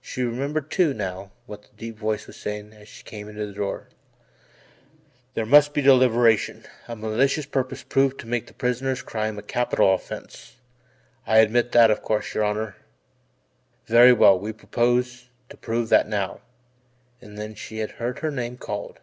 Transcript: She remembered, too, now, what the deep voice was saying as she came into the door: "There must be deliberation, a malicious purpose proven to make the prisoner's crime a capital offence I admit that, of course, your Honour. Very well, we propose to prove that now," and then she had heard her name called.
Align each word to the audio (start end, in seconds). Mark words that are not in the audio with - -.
She 0.00 0.22
remembered, 0.22 0.70
too, 0.70 0.94
now, 0.94 1.32
what 1.44 1.64
the 1.64 1.68
deep 1.76 1.98
voice 1.98 2.26
was 2.26 2.36
saying 2.36 2.72
as 2.72 2.88
she 2.88 3.02
came 3.04 3.28
into 3.28 3.44
the 3.44 3.52
door: 3.52 3.88
"There 5.34 5.44
must 5.44 5.74
be 5.74 5.82
deliberation, 5.82 6.64
a 6.88 6.96
malicious 6.96 7.44
purpose 7.44 7.82
proven 7.82 8.16
to 8.16 8.26
make 8.26 8.46
the 8.46 8.54
prisoner's 8.54 9.02
crime 9.02 9.38
a 9.38 9.42
capital 9.42 9.92
offence 9.92 10.56
I 11.26 11.40
admit 11.40 11.72
that, 11.72 11.90
of 11.90 12.00
course, 12.00 12.32
your 12.32 12.46
Honour. 12.46 12.74
Very 13.84 14.14
well, 14.14 14.38
we 14.38 14.54
propose 14.54 15.28
to 15.50 15.58
prove 15.58 15.90
that 15.90 16.08
now," 16.08 16.40
and 17.20 17.36
then 17.36 17.54
she 17.54 17.80
had 17.80 17.90
heard 17.90 18.20
her 18.20 18.30
name 18.30 18.56
called. 18.56 19.00